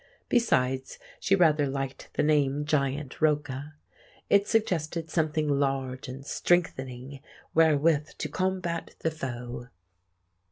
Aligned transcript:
Besides, 0.29 0.97
she 1.19 1.35
rather 1.35 1.67
liked 1.67 2.09
the 2.13 2.23
name 2.23 2.65
"Giant 2.65 3.21
Rocca." 3.21 3.75
It 4.31 4.47
suggested 4.47 5.11
something 5.11 5.47
large 5.47 6.07
and 6.07 6.25
strengthening 6.25 7.19
wherewith 7.53 8.07
to 8.17 8.27
combat 8.27 8.95
the 9.01 9.11
foe. 9.11 9.67